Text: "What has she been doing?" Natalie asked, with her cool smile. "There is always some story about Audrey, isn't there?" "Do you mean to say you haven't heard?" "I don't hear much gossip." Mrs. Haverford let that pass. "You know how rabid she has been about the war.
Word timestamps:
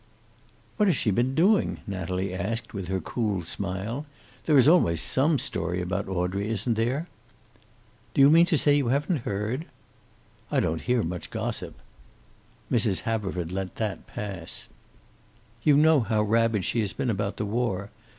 "What 0.77 0.87
has 0.87 0.95
she 0.95 1.11
been 1.11 1.35
doing?" 1.35 1.81
Natalie 1.85 2.33
asked, 2.33 2.73
with 2.73 2.87
her 2.87 2.99
cool 2.99 3.43
smile. 3.43 4.07
"There 4.47 4.57
is 4.57 4.67
always 4.67 4.99
some 4.99 5.37
story 5.37 5.79
about 5.79 6.07
Audrey, 6.07 6.49
isn't 6.49 6.73
there?" 6.73 7.07
"Do 8.15 8.21
you 8.21 8.31
mean 8.31 8.47
to 8.47 8.57
say 8.57 8.73
you 8.75 8.87
haven't 8.87 9.25
heard?" 9.29 9.65
"I 10.49 10.59
don't 10.59 10.81
hear 10.81 11.03
much 11.03 11.29
gossip." 11.29 11.75
Mrs. 12.71 13.01
Haverford 13.01 13.51
let 13.51 13.75
that 13.75 14.07
pass. 14.07 14.69
"You 15.61 15.77
know 15.77 15.99
how 15.99 16.23
rabid 16.23 16.65
she 16.65 16.79
has 16.79 16.93
been 16.93 17.11
about 17.11 17.37
the 17.37 17.45
war. 17.45 17.91